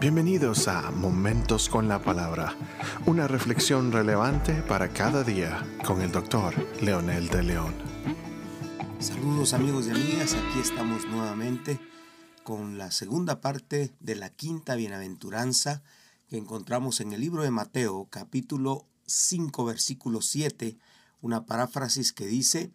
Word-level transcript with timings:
Bienvenidos 0.00 0.66
a 0.66 0.90
Momentos 0.90 1.68
con 1.68 1.86
la 1.86 2.00
Palabra, 2.00 2.56
una 3.04 3.28
reflexión 3.28 3.92
relevante 3.92 4.62
para 4.62 4.94
cada 4.94 5.22
día 5.24 5.62
con 5.84 6.00
el 6.00 6.10
doctor 6.10 6.54
Leonel 6.80 7.28
de 7.28 7.42
León. 7.42 7.74
Saludos 8.98 9.52
amigos 9.52 9.88
y 9.88 9.90
amigas, 9.90 10.32
aquí 10.32 10.58
estamos 10.58 11.04
nuevamente 11.04 11.78
con 12.44 12.78
la 12.78 12.90
segunda 12.92 13.42
parte 13.42 13.94
de 14.00 14.14
la 14.14 14.30
quinta 14.30 14.74
bienaventuranza 14.74 15.82
que 16.28 16.38
encontramos 16.38 17.00
en 17.00 17.12
el 17.12 17.20
libro 17.20 17.42
de 17.42 17.50
Mateo, 17.50 18.08
capítulo 18.08 18.86
5, 19.04 19.66
versículo 19.66 20.22
7, 20.22 20.78
una 21.20 21.44
paráfrasis 21.44 22.14
que 22.14 22.24
dice, 22.24 22.72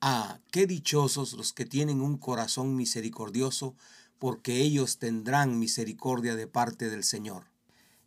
Ah, 0.00 0.38
qué 0.52 0.68
dichosos 0.68 1.32
los 1.32 1.52
que 1.52 1.64
tienen 1.64 2.00
un 2.00 2.18
corazón 2.18 2.76
misericordioso, 2.76 3.74
porque 4.18 4.60
ellos 4.60 4.98
tendrán 4.98 5.58
misericordia 5.58 6.36
de 6.36 6.46
parte 6.46 6.90
del 6.90 7.04
Señor. 7.04 7.44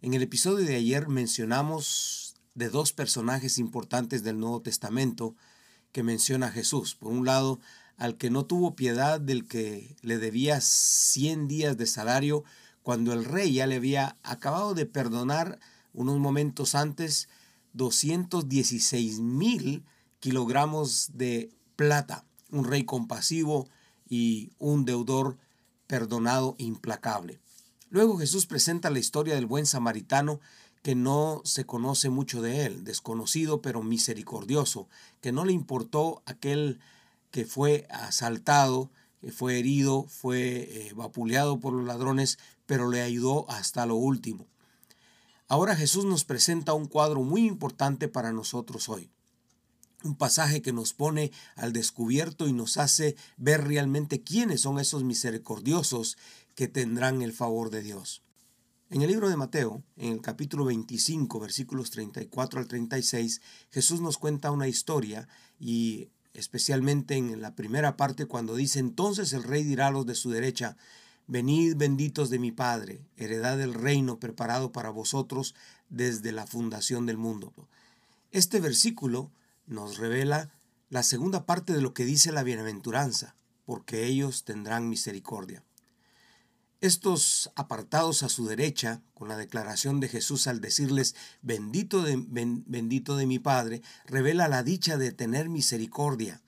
En 0.02 0.14
el 0.14 0.24
episodio 0.24 0.66
de 0.66 0.76
ayer 0.76 1.08
mencionamos 1.08 2.36
de 2.56 2.70
dos 2.70 2.92
personajes 2.92 3.58
importantes 3.58 4.24
del 4.24 4.40
Nuevo 4.40 4.62
Testamento 4.62 5.36
que 5.92 6.04
menciona 6.04 6.52
Jesús. 6.52 6.96
Por 6.96 7.12
un 7.12 7.26
lado, 7.26 7.60
al 7.98 8.18
que 8.18 8.30
no 8.30 8.46
tuvo 8.46 8.76
piedad 8.76 9.22
del 9.22 9.48
que 9.48 9.96
le 10.02 10.18
debía 10.18 10.60
100 10.60 11.48
días 11.48 11.78
de 11.78 11.86
salario 11.86 12.44
cuando 12.84 13.14
el 13.14 13.26
rey 13.26 13.54
ya 13.54 13.68
le 13.68 13.76
había 13.76 14.18
acabado 14.24 14.74
de 14.74 14.86
perdonar 14.86 15.60
unos 15.94 16.18
momentos 16.20 16.76
antes 16.76 17.30
216 17.74 19.20
mil 19.20 19.86
kilogramos 20.20 21.12
de 21.14 21.52
plata. 21.76 22.26
Un 22.50 22.66
rey 22.66 22.84
compasivo 22.84 23.70
y 24.10 24.52
un 24.58 24.84
deudor 24.84 25.38
perdonado 25.92 26.56
implacable. 26.58 27.42
Luego 27.90 28.18
Jesús 28.18 28.46
presenta 28.46 28.90
la 28.90 29.00
historia 29.00 29.36
del 29.36 29.46
buen 29.46 29.66
samaritano 29.66 30.40
que 30.84 30.96
no 30.96 31.42
se 31.44 31.66
conoce 31.66 32.10
mucho 32.10 32.42
de 32.42 32.66
él, 32.66 32.86
desconocido 32.86 33.62
pero 33.62 33.84
misericordioso, 33.84 34.88
que 35.20 35.34
no 35.34 35.44
le 35.44 35.52
importó 35.52 36.24
aquel 36.26 36.80
que 37.30 37.44
fue 37.44 37.88
asaltado, 37.90 38.90
que 39.20 39.34
fue 39.34 39.60
herido, 39.60 40.06
fue 40.08 40.62
eh, 40.62 40.94
vapuleado 40.96 41.60
por 41.60 41.74
los 41.74 41.86
ladrones, 41.86 42.40
pero 42.66 42.90
le 42.90 43.02
ayudó 43.02 43.46
hasta 43.50 43.86
lo 43.86 43.96
último. 43.96 44.48
Ahora 45.50 45.76
Jesús 45.76 46.06
nos 46.06 46.24
presenta 46.24 46.72
un 46.72 46.86
cuadro 46.86 47.22
muy 47.22 47.46
importante 47.46 48.08
para 48.08 48.32
nosotros 48.32 48.88
hoy 48.88 49.12
un 50.04 50.16
pasaje 50.16 50.62
que 50.62 50.74
nos 50.74 50.94
pone 50.94 51.32
al 51.56 51.74
descubierto 51.74 52.48
y 52.48 52.54
nos 52.54 52.78
hace 52.78 53.16
ver 53.38 53.66
realmente 53.66 54.22
quiénes 54.22 54.62
son 54.62 54.80
esos 54.80 55.04
misericordiosos 55.04 56.18
que 56.56 56.68
tendrán 56.68 57.22
el 57.22 57.34
favor 57.34 57.70
de 57.70 57.82
Dios. 57.82 58.22
En 58.90 59.02
el 59.02 59.10
libro 59.10 59.30
de 59.30 59.38
Mateo, 59.38 59.84
en 59.96 60.14
el 60.14 60.22
capítulo 60.22 60.66
25, 60.66 61.40
versículos 61.40 61.92
34 61.92 62.60
al 62.60 62.68
36, 62.68 63.42
Jesús 63.70 64.02
nos 64.02 64.18
cuenta 64.18 64.52
una 64.52 64.68
historia 64.68 65.30
y 65.60 66.10
especialmente 66.34 67.16
en 67.16 67.42
la 67.42 67.56
primera 67.56 67.96
parte 67.96 68.26
cuando 68.26 68.56
dice, 68.56 68.80
entonces 68.80 69.32
el 69.32 69.44
rey 69.44 69.64
dirá 69.64 69.88
a 69.88 69.92
los 69.92 70.06
de 70.06 70.16
su 70.16 70.30
derecha, 70.30 70.76
venid 71.28 71.76
benditos 71.78 72.30
de 72.30 72.40
mi 72.40 72.52
Padre, 72.52 73.06
heredad 73.16 73.58
del 73.58 73.74
reino 73.74 74.20
preparado 74.20 74.74
para 74.74 74.90
vosotros 74.90 75.56
desde 75.90 76.34
la 76.34 76.46
fundación 76.46 77.06
del 77.06 77.18
mundo. 77.18 77.54
Este 78.32 78.60
versículo 78.60 79.32
nos 79.66 79.98
revela 79.98 80.52
la 80.90 81.04
segunda 81.04 81.46
parte 81.46 81.74
de 81.74 81.82
lo 81.82 81.94
que 81.94 82.06
dice 82.06 82.32
la 82.32 82.44
bienaventuranza, 82.44 83.36
porque 83.66 84.06
ellos 84.06 84.44
tendrán 84.44 84.90
misericordia. 84.90 85.64
Estos 86.82 87.52
apartados 87.56 88.24
a 88.24 88.30
su 88.30 88.48
derecha, 88.48 89.02
con 89.14 89.30
la 89.30 89.38
declaración 89.38 90.00
de 90.00 90.10
Jesús 90.10 90.48
al 90.48 90.62
decirles, 90.62 91.16
bendito 91.42 92.02
de, 92.02 92.22
bendito 92.66 93.16
de 93.16 93.28
mi 93.28 93.38
Padre, 93.38 93.84
revela 94.08 94.48
la 94.48 94.64
dicha 94.64 94.98
de 94.98 95.12
tener 95.12 95.48
misericordia. 95.48 96.42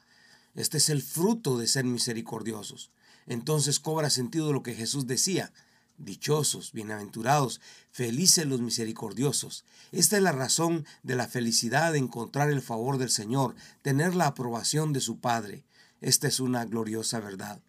Este 0.56 0.78
es 0.78 0.90
el 0.90 1.04
fruto 1.04 1.58
de 1.58 1.68
ser 1.68 1.86
misericordiosos. 1.86 2.92
Entonces 3.28 3.80
cobra 3.80 4.10
sentido 4.10 4.52
lo 4.52 4.64
que 4.64 4.74
Jesús 4.74 5.06
decía, 5.08 5.54
Dichosos, 6.00 6.74
bienaventurados, 6.74 7.62
felices 7.92 8.48
los 8.48 8.62
misericordiosos. 8.62 9.64
Esta 9.92 10.18
es 10.18 10.24
la 10.24 10.32
razón 10.32 10.86
de 11.04 11.16
la 11.16 11.28
felicidad 11.28 11.94
de 11.94 12.00
encontrar 12.00 12.50
el 12.50 12.64
favor 12.64 12.98
del 12.98 13.12
Señor, 13.12 13.56
tener 13.84 14.16
la 14.16 14.28
aprobación 14.28 14.92
de 14.92 15.02
su 15.02 15.20
Padre. 15.20 15.66
Esta 16.02 16.28
es 16.28 16.40
una 16.40 16.66
gloriosa 16.66 17.20
verdad. 17.20 17.62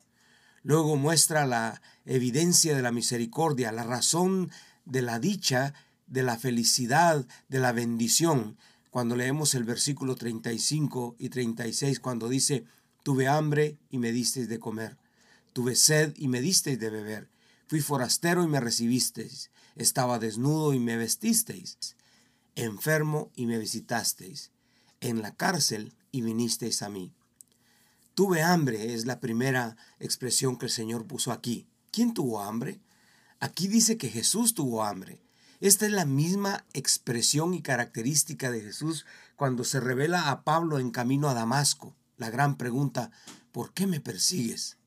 Luego 0.63 0.97
muestra 0.97 1.47
la 1.47 1.83
evidencia 2.07 2.75
de 2.75 2.81
la 2.81 2.93
misericordia, 2.93 3.73
la 3.73 3.85
razón 3.85 4.51
de 4.87 5.03
la 5.03 5.19
dicha, 5.19 5.75
de 6.07 6.23
la 6.23 6.39
felicidad, 6.39 7.27
de 7.49 7.59
la 7.59 7.73
bendición. 7.73 8.57
Cuando 8.91 9.17
leemos 9.17 9.55
el 9.55 9.65
versículo 9.65 10.17
35 10.17 11.17
y 11.19 11.29
36, 11.29 12.01
cuando 12.01 12.31
dice, 12.31 12.65
tuve 13.03 13.29
hambre 13.29 13.77
y 13.91 13.99
me 13.99 14.13
disteis 14.13 14.49
de 14.49 14.59
comer, 14.59 14.97
tuve 15.53 15.77
sed 15.77 16.15
y 16.17 16.29
me 16.29 16.41
disteis 16.41 16.81
de 16.81 16.89
beber 16.89 17.34
Fui 17.67 17.81
forastero 17.81 18.45
y 18.45 18.47
me 18.47 18.61
recibisteis, 18.61 19.51
estaba 19.75 20.19
desnudo 20.19 20.75
y 20.75 20.79
me 20.79 20.97
vestisteis, 20.99 21.97
enfermo 22.57 23.31
y 23.35 23.47
me 23.47 23.59
visitasteis, 23.59 24.51
en 25.01 25.23
la 25.23 25.35
cárcel 25.35 25.95
y 26.13 26.21
vinisteis 26.21 26.83
a 26.83 26.91
mí. 26.91 27.13
Tuve 28.15 28.43
hambre 28.43 28.95
es 28.95 29.07
la 29.07 29.19
primera 29.19 29.77
expresión 29.99 30.59
que 30.59 30.67
el 30.67 30.73
Señor 30.73 31.07
puso 31.07 31.33
aquí. 31.33 31.67
¿Quién 31.91 32.13
tuvo 32.13 32.43
hambre? 32.43 32.81
Aquí 33.41 33.67
dice 33.67 33.97
que 33.97 34.11
Jesús 34.11 34.55
tuvo 34.55 34.85
hambre. 34.85 35.19
Esta 35.61 35.87
es 35.87 35.93
la 35.93 36.05
misma 36.05 36.65
expresión 36.75 37.55
y 37.55 37.63
característica 37.63 38.51
de 38.51 38.61
Jesús 38.61 39.07
cuando 39.37 39.65
se 39.65 39.81
revela 39.81 40.31
a 40.31 40.45
Pablo 40.45 40.79
en 40.79 40.91
camino 40.91 41.29
a 41.29 41.35
Damasco. 41.35 41.97
La 42.19 42.31
gran 42.31 42.57
pregunta, 42.57 43.11
¿por 43.53 43.73
qué 43.73 43.87
me 43.87 44.01
persigues? 44.01 44.77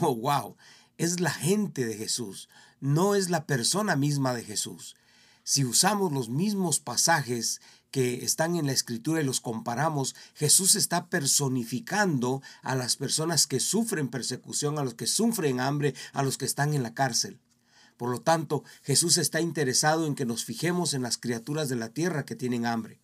Oh, 0.00 0.16
wow 0.16 0.56
es 0.98 1.20
la 1.20 1.30
gente 1.30 1.84
de 1.84 1.96
Jesús, 1.96 2.48
no 2.80 3.14
es 3.14 3.30
la 3.30 3.46
persona 3.46 3.96
misma 3.96 4.34
de 4.34 4.44
Jesús. 4.44 4.96
Si 5.42 5.64
usamos 5.64 6.12
los 6.12 6.28
mismos 6.28 6.80
pasajes 6.80 7.60
que 7.90 8.24
están 8.24 8.56
en 8.56 8.66
la 8.66 8.72
escritura 8.72 9.20
y 9.20 9.24
los 9.24 9.40
comparamos, 9.40 10.16
Jesús 10.34 10.74
está 10.74 11.08
personificando 11.08 12.42
a 12.62 12.74
las 12.74 12.96
personas 12.96 13.46
que 13.46 13.60
sufren 13.60 14.08
persecución, 14.08 14.78
a 14.78 14.84
los 14.84 14.94
que 14.94 15.06
sufren 15.06 15.60
hambre, 15.60 15.94
a 16.12 16.22
los 16.22 16.38
que 16.38 16.44
están 16.44 16.74
en 16.74 16.82
la 16.82 16.94
cárcel. 16.94 17.38
Por 17.96 18.10
lo 18.10 18.20
tanto, 18.20 18.64
Jesús 18.82 19.18
está 19.18 19.40
interesado 19.40 20.06
en 20.06 20.14
que 20.14 20.26
nos 20.26 20.44
fijemos 20.44 20.94
en 20.94 21.02
las 21.02 21.18
criaturas 21.18 21.68
de 21.68 21.76
la 21.76 21.90
tierra 21.90 22.24
que 22.24 22.34
tienen 22.34 22.66
hambre. 22.66 23.00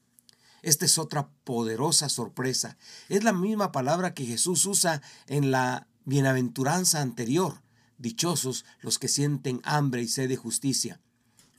Esta 0.63 0.85
es 0.85 0.99
otra 0.99 1.29
poderosa 1.45 2.09
sorpresa. 2.09 2.77
Es 3.09 3.23
la 3.23 3.33
misma 3.33 3.73
palabra 3.73 4.15
que 4.15 4.27
Jesús 4.27 4.67
usa 4.67 5.01
en 5.27 5.51
la 5.51 5.87
bienaventuranza 6.05 7.01
anterior. 7.01 7.63
Dichosos 8.01 8.65
los 8.81 8.99
que 8.99 9.09
sienten 9.09 9.61
hambre 9.63 10.01
y 10.01 10.09
sed 10.09 10.31
de 10.31 10.37
justicia. 10.37 11.01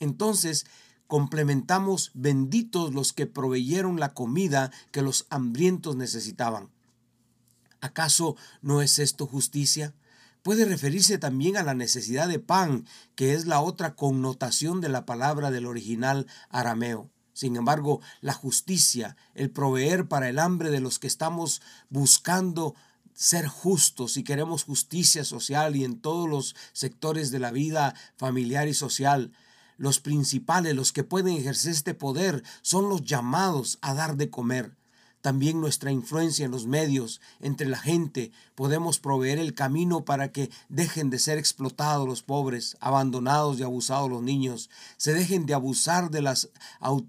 Entonces, 0.00 0.66
complementamos 1.06 2.10
benditos 2.14 2.92
los 2.92 3.12
que 3.12 3.26
proveyeron 3.26 4.00
la 4.00 4.12
comida 4.12 4.72
que 4.90 5.02
los 5.02 5.26
hambrientos 5.30 5.94
necesitaban. 5.94 6.68
¿Acaso 7.80 8.36
no 8.60 8.82
es 8.82 8.98
esto 8.98 9.26
justicia? 9.28 9.94
Puede 10.42 10.64
referirse 10.64 11.18
también 11.18 11.56
a 11.56 11.62
la 11.62 11.74
necesidad 11.74 12.26
de 12.26 12.40
pan, 12.40 12.86
que 13.14 13.34
es 13.34 13.46
la 13.46 13.60
otra 13.60 13.94
connotación 13.94 14.80
de 14.80 14.88
la 14.88 15.06
palabra 15.06 15.52
del 15.52 15.66
original 15.66 16.26
arameo. 16.48 17.08
Sin 17.34 17.54
embargo, 17.54 18.00
la 18.20 18.32
justicia, 18.32 19.16
el 19.34 19.50
proveer 19.50 20.08
para 20.08 20.28
el 20.28 20.40
hambre 20.40 20.70
de 20.70 20.80
los 20.80 20.98
que 20.98 21.06
estamos 21.06 21.62
buscando 21.88 22.74
ser 23.14 23.46
justos, 23.46 24.16
y 24.16 24.24
queremos 24.24 24.64
justicia 24.64 25.24
social 25.24 25.76
y 25.76 25.84
en 25.84 26.00
todos 26.00 26.28
los 26.28 26.56
sectores 26.72 27.30
de 27.30 27.38
la 27.38 27.50
vida 27.50 27.94
familiar 28.16 28.68
y 28.68 28.74
social, 28.74 29.32
los 29.76 30.00
principales, 30.00 30.74
los 30.74 30.92
que 30.92 31.04
pueden 31.04 31.36
ejercer 31.36 31.72
este 31.72 31.94
poder, 31.94 32.42
son 32.62 32.88
los 32.88 33.02
llamados 33.02 33.78
a 33.82 33.94
dar 33.94 34.16
de 34.16 34.30
comer 34.30 34.76
también 35.22 35.60
nuestra 35.60 35.92
influencia 35.92 36.44
en 36.44 36.50
los 36.50 36.66
medios, 36.66 37.20
entre 37.40 37.68
la 37.68 37.78
gente, 37.78 38.32
podemos 38.56 38.98
proveer 38.98 39.38
el 39.38 39.54
camino 39.54 40.04
para 40.04 40.32
que 40.32 40.50
dejen 40.68 41.10
de 41.10 41.20
ser 41.20 41.38
explotados 41.38 42.06
los 42.06 42.22
pobres, 42.22 42.76
abandonados 42.80 43.58
y 43.58 43.62
abusados 43.62 44.10
los 44.10 44.20
niños, 44.20 44.68
se 44.96 45.14
dejen 45.14 45.46
de 45.46 45.54
abusar 45.54 46.10
de, 46.10 46.22
las, 46.22 46.50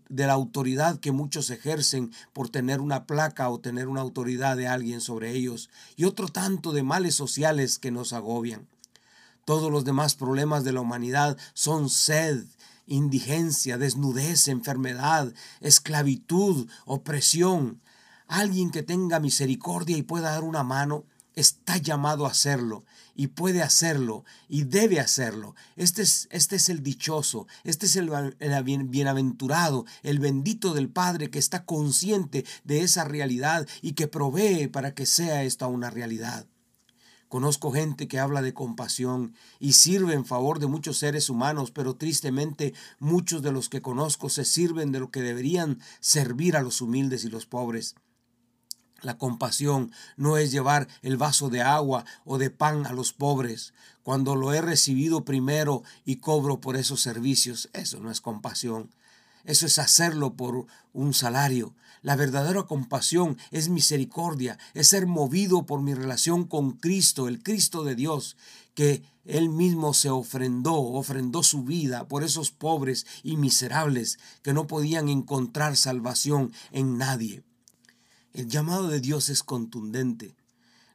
de 0.10 0.27
la 0.27 0.33
autoridad 0.33 1.00
que 1.00 1.12
muchos 1.12 1.50
ejercen 1.50 2.13
por 2.33 2.50
tener 2.50 2.81
una 2.81 3.06
placa 3.06 3.50
o 3.50 3.60
tener 3.60 3.88
una 3.88 4.01
autoridad 4.01 4.56
de 4.56 4.68
alguien 4.68 5.01
sobre 5.01 5.31
ellos, 5.31 5.69
y 5.95 6.06
otro 6.06 6.27
tanto 6.27 6.71
de 6.71 6.83
males 6.83 7.16
sociales 7.16 7.80
que 7.80 7.92
nos 7.92 8.13
agobian. 8.13 8.68
Todos 9.44 9.71
los 9.71 9.86
demás 9.86 10.13
problemas 10.13 10.63
de 10.63 10.71
la 10.71 10.81
humanidad 10.81 11.36
son 11.56 11.89
sed, 11.89 12.45
indigencia, 12.86 13.80
desnudez, 13.80 14.48
enfermedad, 14.48 15.33
esclavitud, 15.62 16.69
opresión, 16.86 17.81
alguien 18.33 18.71
que 18.71 18.81
tenga 18.81 19.19
misericordia 19.19 19.95
y 19.95 20.01
pueda 20.01 20.31
dar 20.31 20.44
una 20.44 20.63
mano, 20.63 21.06
está 21.35 21.77
llamado 21.77 22.25
a 22.25 22.30
hacerlo 22.30 22.83
y 23.15 23.27
puede 23.27 23.62
hacerlo 23.62 24.24
y 24.50 24.63
debe 24.63 25.00
hacerlo. 25.00 25.56
Este 25.75 26.01
es, 26.01 26.27
este 26.31 26.56
es 26.56 26.69
el 26.69 26.81
dichoso, 26.81 27.47
este 27.63 27.85
es 27.85 27.95
el, 27.95 28.12
el, 28.39 28.83
bienaventurado, 28.85 29.85
el 30.01 30.19
bendito 30.19 30.74
del 30.74 30.89
Padre 30.89 31.30
que 31.30 31.39
está 31.39 31.65
consciente 31.65 32.44
de 32.63 32.81
esa 32.81 33.03
realidad 33.03 33.68
y 33.81 33.94
que 33.94 34.07
provee 34.07 34.68
para 34.68 34.94
que 34.95 35.06
sea 35.06 35.44
esta 35.44 35.68
una 35.68 35.91
realidad. 35.91 36.47
Conozco 37.30 37.71
gente 37.71 38.07
que 38.07 38.19
habla 38.19 38.44
de 38.44 38.53
compasión 38.53 39.33
y 39.59 39.74
sirve 39.74 40.13
en 40.13 40.25
favor 40.25 40.59
de 40.59 40.68
muchos 40.68 40.97
seres 40.97 41.30
humanos, 41.30 41.71
pero 41.71 41.95
tristemente 41.95 42.74
muchos 43.00 43.41
de 43.41 43.51
los 43.51 43.69
que 43.69 43.81
conozco 43.81 44.30
se 44.30 44.45
sirven 44.45 44.91
de 44.91 45.00
lo 45.00 45.09
que 45.09 45.21
deberían 45.21 45.80
servir 46.00 46.56
a 46.56 46.62
los 46.62 46.81
humildes 46.81 47.25
y 47.25 47.30
los 47.30 47.47
pobres. 47.47 47.95
La 49.03 49.17
compasión 49.17 49.91
no 50.15 50.38
es 50.38 50.51
llevar 50.51 50.88
el 51.01 51.17
vaso 51.17 51.50
de 51.50 51.61
agua 51.61 52.05
o 52.23 52.38
de 52.38 52.50
pan 52.50 52.88
a 52.88 52.94
los 52.94 53.11
pobres 53.11 53.73
cuando 54.01 54.35
lo 54.35 54.53
he 54.53 54.61
recibido 54.61 55.25
primero 55.25 55.83
y 56.05 56.15
cobro 56.17 56.61
por 56.61 56.77
esos 56.77 57.01
servicios. 57.01 57.69
Eso 57.73 58.00
no 58.00 58.09
es 58.09 58.21
compasión. 58.21 58.89
Eso 59.44 59.65
es 59.65 59.77
hacerlo 59.77 60.35
por 60.35 60.67
un 60.94 61.13
salario. 61.13 61.75
La 62.01 62.15
verdadera 62.15 62.63
compasión 62.63 63.38
es 63.51 63.67
misericordia, 63.67 64.57
es 64.73 64.88
ser 64.88 65.06
movido 65.06 65.65
por 65.65 65.81
mi 65.81 65.94
relación 65.94 66.45
con 66.45 66.71
Cristo, 66.71 67.27
el 67.27 67.44
Cristo 67.44 67.83
de 67.83 67.95
Dios, 67.95 68.38
que 68.73 69.03
Él 69.25 69.49
mismo 69.49 69.94
se 69.94 70.09
ofrendó, 70.09 70.75
ofrendó 70.75 71.44
su 71.44 71.63
vida 71.63 72.07
por 72.07 72.23
esos 72.23 72.51
pobres 72.51 73.06
y 73.21 73.35
miserables 73.35 74.17
que 74.44 74.53
no 74.53 74.65
podían 74.65 75.09
encontrar 75.09 75.75
salvación 75.75 76.53
en 76.71 76.97
nadie. 76.97 77.44
El 78.33 78.47
llamado 78.47 78.88
de 78.88 79.00
Dios 79.00 79.30
es 79.30 79.44
contundente. 79.44 80.35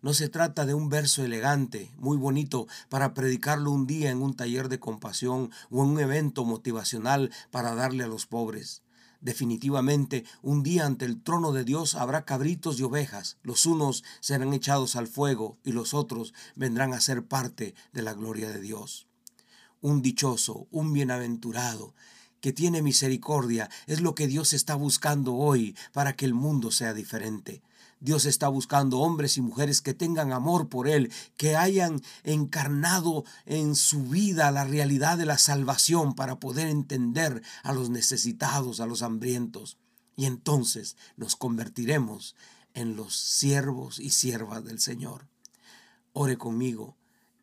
No 0.03 0.13
se 0.13 0.29
trata 0.29 0.67
de 0.67 0.75
un 0.75 0.89
verso 0.89 1.23
elegante, 1.23 1.93
muy 1.97 2.17
bonito, 2.17 2.67
para 2.89 3.15
predicarlo 3.15 3.71
un 3.71 3.87
día 3.87 4.11
en 4.11 4.23
un 4.23 4.35
taller 4.35 4.69
de 4.69 4.81
compasión 4.81 5.53
o 5.71 5.85
en 5.85 5.91
un 5.91 6.01
evento 6.01 6.45
motivacional 6.45 7.31
para 7.53 7.77
darle 7.77 8.03
a 8.03 8.09
los 8.09 8.27
pobres. 8.27 8.83
Definitivamente, 9.21 10.25
un 10.43 10.65
día 10.65 10.85
ante 10.85 11.05
el 11.05 11.23
trono 11.23 11.53
de 11.53 11.63
Dios 11.63 11.95
habrá 11.95 12.25
cabritos 12.25 12.81
y 12.81 12.83
ovejas. 12.83 13.37
Los 13.45 13.67
unos 13.67 14.03
serán 14.19 14.53
echados 14.53 14.97
al 14.97 15.07
fuego 15.07 15.59
y 15.63 15.71
los 15.71 15.95
otros 15.95 16.35
vendrán 16.57 16.93
a 16.93 17.01
ser 17.01 17.25
parte 17.25 17.77
de 17.93 18.03
la 18.03 18.15
gloria 18.15 18.51
de 18.51 18.61
Dios. 18.61 19.07
Un 19.81 20.03
dichoso, 20.03 20.67
un 20.73 20.93
bienaventurado, 20.93 21.95
que 22.41 22.53
tiene 22.53 22.83
misericordia 22.83 23.71
es 23.87 24.01
lo 24.01 24.15
que 24.15 24.27
Dios 24.27 24.53
está 24.53 24.75
buscando 24.75 25.35
hoy 25.35 25.77
para 25.93 26.15
que 26.15 26.25
el 26.25 26.35
mundo 26.35 26.71
sea 26.71 26.95
diferente. 26.95 27.63
Dios 28.01 28.27
está 28.27 28.49
buscando 28.49 29.01
hombres 29.01 29.37
y 29.37 29.41
mujeres 29.41 29.81
que 29.81 29.95
tengan 29.95 30.33
amor 30.33 30.69
por 30.69 30.89
Él, 30.89 31.13
que 31.37 31.57
hayan 31.57 32.01
encarnado 32.23 33.25
en 33.45 33.75
su 33.75 34.05
vida 34.05 34.53
la 34.53 34.65
realidad 34.65 35.19
de 35.19 35.27
la 35.27 35.39
salvación 35.39 36.15
para 36.15 36.39
poder 36.39 36.69
entender 36.69 37.43
a 37.65 37.73
los 37.73 37.91
necesitados, 37.91 38.81
a 38.81 38.87
los 38.87 39.03
hambrientos. 39.03 39.79
Y 40.17 40.27
entonces 40.27 40.97
nos 41.17 41.35
convertiremos 41.35 42.37
en 42.75 42.95
los 42.95 43.17
siervos 43.17 43.99
y 43.99 44.11
siervas 44.11 44.65
del 44.65 44.79
Señor. 44.79 45.27
Ore 46.13 46.37
conmigo 46.37 46.98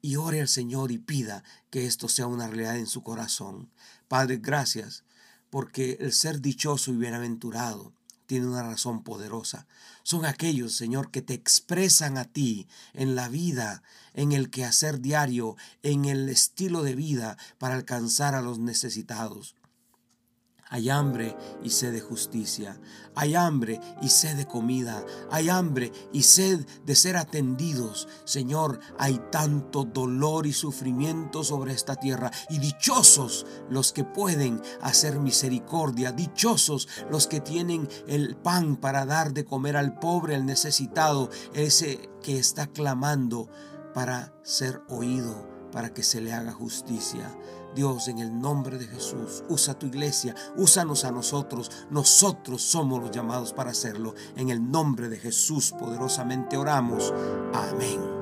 y 0.06 0.18
ore 0.18 0.40
al 0.40 0.48
Señor 0.48 0.92
y 0.92 1.00
pida 1.00 1.44
que 1.72 1.88
esto 1.88 2.08
sea 2.08 2.28
una 2.28 2.46
realidad 2.48 2.78
en 2.78 2.86
su 2.86 3.02
corazón. 3.02 3.72
Padre, 4.08 4.38
gracias 4.38 5.04
porque 5.50 5.98
el 6.00 6.14
ser 6.14 6.42
dichoso 6.42 6.92
y 6.92 6.98
bienaventurado 6.98 7.92
tiene 8.28 8.46
una 8.46 8.62
razón 8.62 9.04
poderosa. 9.04 9.66
Son 10.04 10.24
aquellos, 10.26 10.76
Señor, 10.76 11.10
que 11.10 11.24
te 11.24 11.34
expresan 11.34 12.20
a 12.20 12.26
ti 12.26 12.68
en 12.94 13.16
la 13.16 13.30
vida, 13.30 13.82
en 14.14 14.32
el 14.32 14.52
quehacer 14.52 15.02
diario, 15.02 15.56
en 15.82 16.06
el 16.06 16.30
estilo 16.30 16.84
de 16.84 16.94
vida 16.94 17.36
para 17.58 17.74
alcanzar 17.74 18.36
a 18.36 18.44
los 18.44 18.60
necesitados. 18.60 19.56
Hay 20.68 20.90
hambre 20.90 21.38
y 21.64 21.70
sed 21.70 21.94
de 21.94 22.02
justicia. 22.02 22.80
Hay 23.14 23.36
hambre 23.36 23.80
y 24.02 24.10
sed 24.10 24.36
de 24.36 24.48
comida. 24.48 25.06
Hay 25.30 25.48
hambre 25.48 25.92
y 26.12 26.24
sed 26.24 26.66
de 26.86 26.96
ser 26.96 27.18
atendidos. 27.18 28.08
Señor, 28.24 28.80
hay 28.98 29.22
tanto 29.32 29.84
dolor 29.84 30.48
y 30.48 30.54
sufrimiento 30.54 31.44
sobre 31.44 31.72
esta 31.72 31.96
tierra. 31.98 32.32
Y 32.50 32.58
dichosos 32.58 33.46
los 33.70 33.94
que 33.94 34.04
pueden 34.04 34.60
hacer 34.82 35.20
misericordia. 35.20 36.12
Dichosos 36.12 36.88
los 37.12 37.28
que 37.28 37.42
tienen 37.42 37.88
el 38.08 38.36
pan 38.36 38.76
para 38.76 39.06
dar 39.06 39.34
de 39.34 39.46
comer 39.46 39.78
al 39.78 40.00
pobre, 40.00 40.34
al 40.34 40.48
necesitado. 40.48 41.30
Ese 41.54 42.10
que 42.24 42.40
está 42.40 42.66
clamando 42.66 43.50
para 43.94 44.34
ser 44.42 44.82
oído, 44.90 45.48
para 45.72 45.94
que 45.94 46.02
se 46.02 46.22
le 46.22 46.34
haga 46.34 46.52
justicia. 46.52 47.38
Dios, 47.76 48.08
en 48.08 48.20
el 48.20 48.40
nombre 48.40 48.78
de 48.78 48.88
Jesús, 48.88 49.44
usa 49.50 49.78
tu 49.78 49.86
iglesia, 49.86 50.34
úsanos 50.58 51.04
a 51.06 51.12
nosotros. 51.12 51.70
Nosotros 51.90 52.62
somos 52.62 53.02
los 53.02 53.12
llamados 53.12 53.54
para 53.54 53.72
hacerlo. 53.72 54.16
En 54.36 54.50
el 54.50 54.72
nombre 54.72 55.10
de 55.10 55.18
Jesús 55.18 55.74
poderosamente 55.78 56.58
oramos. 56.58 57.14
Amén. 57.54 58.15